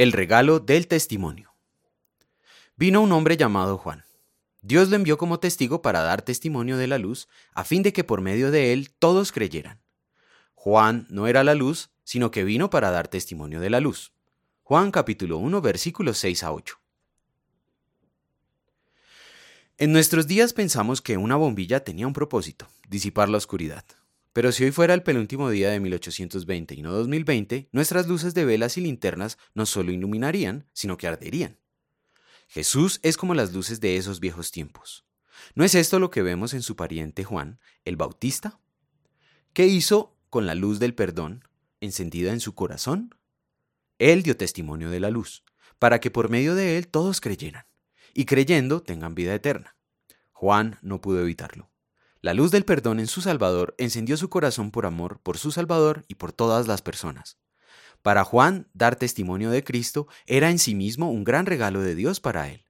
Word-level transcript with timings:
El 0.00 0.12
regalo 0.12 0.60
del 0.60 0.86
testimonio. 0.86 1.54
Vino 2.74 3.02
un 3.02 3.12
hombre 3.12 3.36
llamado 3.36 3.76
Juan. 3.76 4.06
Dios 4.62 4.88
lo 4.88 4.96
envió 4.96 5.18
como 5.18 5.40
testigo 5.40 5.82
para 5.82 6.00
dar 6.00 6.22
testimonio 6.22 6.78
de 6.78 6.86
la 6.86 6.96
luz, 6.96 7.28
a 7.52 7.64
fin 7.64 7.82
de 7.82 7.92
que 7.92 8.02
por 8.02 8.22
medio 8.22 8.50
de 8.50 8.72
él 8.72 8.92
todos 8.98 9.30
creyeran. 9.30 9.78
Juan 10.54 11.06
no 11.10 11.26
era 11.26 11.44
la 11.44 11.54
luz, 11.54 11.90
sino 12.02 12.30
que 12.30 12.44
vino 12.44 12.70
para 12.70 12.90
dar 12.90 13.08
testimonio 13.08 13.60
de 13.60 13.68
la 13.68 13.80
luz. 13.80 14.14
Juan 14.62 14.90
capítulo 14.90 15.36
1 15.36 15.60
versículos 15.60 16.16
6 16.16 16.44
a 16.44 16.52
8. 16.52 16.80
En 19.76 19.92
nuestros 19.92 20.26
días 20.26 20.54
pensamos 20.54 21.02
que 21.02 21.18
una 21.18 21.36
bombilla 21.36 21.84
tenía 21.84 22.06
un 22.06 22.14
propósito, 22.14 22.68
disipar 22.88 23.28
la 23.28 23.36
oscuridad. 23.36 23.84
Pero 24.32 24.52
si 24.52 24.64
hoy 24.64 24.70
fuera 24.70 24.94
el 24.94 25.02
penúltimo 25.02 25.50
día 25.50 25.70
de 25.70 25.80
1820 25.80 26.74
y 26.74 26.82
no 26.82 26.92
2020, 26.92 27.68
nuestras 27.72 28.06
luces 28.06 28.32
de 28.34 28.44
velas 28.44 28.76
y 28.78 28.80
linternas 28.80 29.38
no 29.54 29.66
solo 29.66 29.90
iluminarían, 29.90 30.68
sino 30.72 30.96
que 30.96 31.08
arderían. 31.08 31.58
Jesús 32.48 33.00
es 33.02 33.16
como 33.16 33.34
las 33.34 33.52
luces 33.52 33.80
de 33.80 33.96
esos 33.96 34.20
viejos 34.20 34.50
tiempos. 34.50 35.04
¿No 35.54 35.64
es 35.64 35.74
esto 35.74 35.98
lo 35.98 36.10
que 36.10 36.22
vemos 36.22 36.54
en 36.54 36.62
su 36.62 36.76
pariente 36.76 37.24
Juan, 37.24 37.58
el 37.84 37.96
Bautista? 37.96 38.60
¿Qué 39.52 39.66
hizo 39.66 40.16
con 40.28 40.46
la 40.46 40.54
luz 40.54 40.78
del 40.78 40.94
perdón 40.94 41.44
encendida 41.80 42.32
en 42.32 42.40
su 42.40 42.54
corazón? 42.54 43.14
Él 43.98 44.22
dio 44.22 44.36
testimonio 44.36 44.90
de 44.90 45.00
la 45.00 45.10
luz, 45.10 45.44
para 45.78 46.00
que 46.00 46.10
por 46.10 46.28
medio 46.28 46.54
de 46.54 46.76
él 46.76 46.88
todos 46.88 47.20
creyeran, 47.20 47.66
y 48.14 48.26
creyendo 48.26 48.82
tengan 48.82 49.14
vida 49.14 49.34
eterna. 49.34 49.76
Juan 50.32 50.78
no 50.82 51.00
pudo 51.00 51.20
evitarlo. 51.20 51.70
La 52.22 52.34
luz 52.34 52.50
del 52.50 52.66
perdón 52.66 53.00
en 53.00 53.06
su 53.06 53.22
Salvador 53.22 53.74
encendió 53.78 54.18
su 54.18 54.28
corazón 54.28 54.70
por 54.70 54.84
amor 54.84 55.20
por 55.22 55.38
su 55.38 55.52
Salvador 55.52 56.04
y 56.06 56.16
por 56.16 56.32
todas 56.32 56.66
las 56.66 56.82
personas. 56.82 57.38
Para 58.02 58.24
Juan, 58.24 58.68
dar 58.74 58.96
testimonio 58.96 59.50
de 59.50 59.64
Cristo 59.64 60.06
era 60.26 60.50
en 60.50 60.58
sí 60.58 60.74
mismo 60.74 61.10
un 61.10 61.24
gran 61.24 61.46
regalo 61.46 61.80
de 61.80 61.94
Dios 61.94 62.20
para 62.20 62.50
él. 62.50 62.66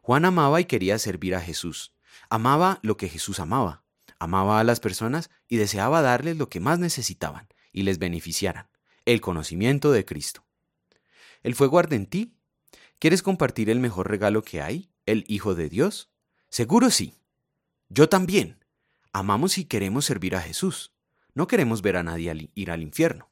Juan 0.00 0.24
amaba 0.24 0.58
y 0.60 0.64
quería 0.64 0.98
servir 0.98 1.34
a 1.34 1.40
Jesús. 1.42 1.94
Amaba 2.30 2.78
lo 2.82 2.96
que 2.96 3.08
Jesús 3.10 3.40
amaba. 3.40 3.84
Amaba 4.18 4.58
a 4.58 4.64
las 4.64 4.80
personas 4.80 5.30
y 5.48 5.56
deseaba 5.56 6.00
darles 6.00 6.38
lo 6.38 6.48
que 6.48 6.60
más 6.60 6.78
necesitaban 6.78 7.48
y 7.72 7.82
les 7.82 7.98
beneficiaran, 7.98 8.68
el 9.04 9.20
conocimiento 9.20 9.92
de 9.92 10.06
Cristo. 10.06 10.46
¿El 11.42 11.54
fuego 11.54 11.78
arde 11.78 11.96
en 11.96 12.06
ti? 12.06 12.38
¿Quieres 12.98 13.22
compartir 13.22 13.68
el 13.68 13.80
mejor 13.80 14.08
regalo 14.08 14.42
que 14.42 14.62
hay, 14.62 14.90
el 15.04 15.24
Hijo 15.28 15.54
de 15.54 15.68
Dios? 15.68 16.10
Seguro 16.48 16.88
sí. 16.88 17.14
Yo 17.90 18.08
también. 18.08 18.63
Amamos 19.16 19.58
y 19.58 19.64
queremos 19.64 20.04
servir 20.04 20.34
a 20.34 20.40
Jesús. 20.40 20.90
No 21.34 21.46
queremos 21.46 21.82
ver 21.82 21.96
a 21.96 22.02
nadie 22.02 22.50
ir 22.56 22.70
al 22.72 22.82
infierno. 22.82 23.30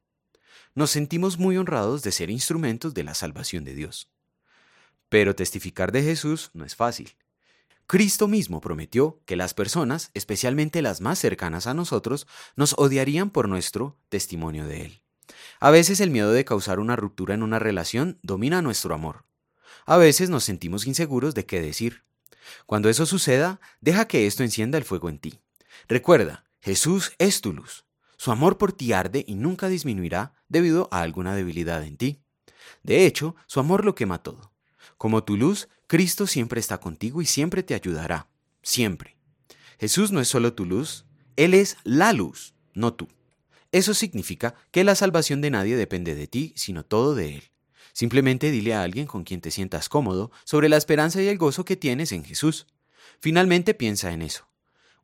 Nos 0.77 0.92
sentimos 0.92 1.39
muy 1.39 1.56
honrados 1.56 2.05
de 2.05 2.12
ser 2.12 2.30
instrumentos 2.30 2.94
de 2.94 3.02
la 3.02 3.14
salvación 3.14 3.64
de 3.64 3.74
Dios. 3.74 4.08
Pero 5.08 5.34
testificar 5.34 5.91
de 5.91 6.05
Jesús 6.05 6.50
no 6.55 6.64
es 6.64 6.77
fácil. 6.77 7.16
Cristo 7.89 8.28
mismo 8.28 8.61
prometió 8.61 9.20
que 9.27 9.34
las 9.34 9.55
personas, 9.55 10.12
especialmente 10.14 10.83
las 10.83 11.00
más 11.00 11.19
cercanas 11.19 11.66
a 11.66 11.74
nosotros, 11.74 12.28
nos 12.55 12.77
odiarían 12.78 13.30
por 13.30 13.48
nuestro 13.48 13.98
testimonio 14.08 14.69
de 14.69 14.83
Él. 14.83 15.02
A 15.58 15.72
veces 15.72 15.98
el 15.98 16.12
miedo 16.12 16.30
de 16.30 16.44
causar 16.44 16.78
una 16.78 16.94
ruptura 16.94 17.34
en 17.34 17.42
una 17.42 17.58
relación 17.58 18.20
domina 18.22 18.62
nuestro 18.62 18.94
amor. 18.94 19.24
A 19.84 19.96
veces 19.96 20.30
nos 20.30 20.44
sentimos 20.44 20.86
inseguros 20.86 21.34
de 21.34 21.44
qué 21.44 21.61
decir. 21.61 22.05
Cuando 22.67 22.89
eso 22.89 23.05
suceda, 23.05 23.58
deja 23.80 24.06
que 24.06 24.28
esto 24.28 24.44
encienda 24.44 24.78
el 24.78 24.84
fuego 24.84 25.08
en 25.08 25.19
ti. 25.19 25.41
Recuerda, 25.88 26.44
Jesús 26.60 27.12
es 27.18 27.40
tu 27.40 27.52
luz. 27.52 27.84
Su 28.16 28.30
amor 28.30 28.56
por 28.56 28.72
ti 28.72 28.92
arde 28.92 29.24
y 29.26 29.34
nunca 29.34 29.68
disminuirá 29.68 30.34
debido 30.48 30.88
a 30.92 31.02
alguna 31.02 31.34
debilidad 31.34 31.82
en 31.82 31.96
ti. 31.96 32.22
De 32.82 33.06
hecho, 33.06 33.34
su 33.46 33.60
amor 33.60 33.84
lo 33.84 33.94
quema 33.94 34.22
todo. 34.22 34.52
Como 34.96 35.24
tu 35.24 35.36
luz, 35.36 35.68
Cristo 35.88 36.26
siempre 36.26 36.60
está 36.60 36.78
contigo 36.78 37.20
y 37.20 37.26
siempre 37.26 37.62
te 37.62 37.74
ayudará. 37.74 38.28
Siempre. 38.62 39.16
Jesús 39.80 40.12
no 40.12 40.20
es 40.20 40.28
solo 40.28 40.54
tu 40.54 40.64
luz, 40.64 41.04
Él 41.34 41.55
es 41.55 41.77
la 41.82 42.12
luz, 42.12 42.55
no 42.74 42.94
tú. 42.94 43.08
Eso 43.72 43.94
significa 43.94 44.55
que 44.70 44.84
la 44.84 44.94
salvación 44.94 45.40
de 45.40 45.50
nadie 45.50 45.77
depende 45.77 46.14
de 46.14 46.28
ti, 46.28 46.52
sino 46.56 46.84
todo 46.84 47.14
de 47.14 47.36
Él. 47.36 47.42
Simplemente 47.92 48.50
dile 48.50 48.74
a 48.74 48.82
alguien 48.82 49.06
con 49.06 49.24
quien 49.24 49.40
te 49.40 49.50
sientas 49.50 49.88
cómodo 49.88 50.30
sobre 50.44 50.68
la 50.68 50.77
esperanza 50.77 51.20
y 51.20 51.28
el 51.28 51.38
gozo 51.38 51.64
que 51.64 51.77
tienes 51.77 52.12
en 52.12 52.24
Jesús. 52.24 52.66
Finalmente 53.18 53.74
piensa 53.74 54.12
en 54.12 54.22
eso. 54.22 54.52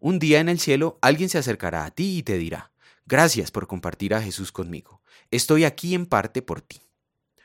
Un 0.01 0.19
día 0.19 0.41
en 0.41 0.49
el 0.49 0.61
cielo 0.61 0.99
alguien 1.03 1.29
se 1.29 1.39
acercará 1.39 1.85
a 1.85 1.91
ti 1.91 2.19
y 2.19 2.23
te 2.23 2.39
dirá, 2.39 2.73
gracias 3.07 3.51
por 3.51 3.67
compartir 3.67 4.15
a 4.15 4.23
Jesús 4.23 4.53
conmigo. 4.53 5.03
Estoy 5.31 5.65
aquí 5.65 5.95
en 5.95 6.07
parte 6.07 6.43
por 6.43 6.61
ti. 6.61 6.81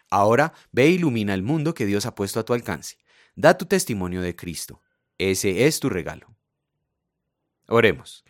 Ahora 0.10 0.54
ve 0.72 0.84
e 0.84 0.92
ilumina 0.92 1.34
el 1.34 1.42
mundo 1.42 1.74
que 1.74 1.88
Dios 1.88 2.06
ha 2.06 2.14
puesto 2.14 2.40
a 2.40 2.46
tu 2.46 2.54
alcance. 2.54 2.98
Da 3.36 3.58
tu 3.58 3.66
testimonio 3.66 4.22
de 4.22 4.36
Cristo. 4.36 4.82
Ese 5.18 5.66
es 5.66 5.80
tu 5.80 5.90
regalo. 5.90 6.28
Oremos. 7.68 8.24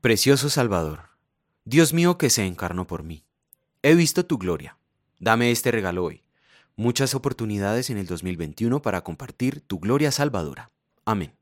Precioso 0.00 0.48
Salvador, 0.48 1.10
Dios 1.64 1.92
mío 1.92 2.16
que 2.16 2.30
se 2.30 2.46
encarnó 2.46 2.86
por 2.86 3.02
mí. 3.02 3.26
He 3.82 3.94
visto 3.94 4.24
tu 4.24 4.38
gloria. 4.38 4.78
Dame 5.18 5.50
este 5.50 5.70
regalo 5.70 6.04
hoy. 6.04 6.24
Muchas 6.74 7.14
oportunidades 7.14 7.90
en 7.90 7.98
el 7.98 8.06
2021 8.06 8.80
para 8.80 9.02
compartir 9.02 9.60
tu 9.60 9.78
gloria 9.78 10.10
salvadora. 10.10 10.70
Amén. 11.04 11.39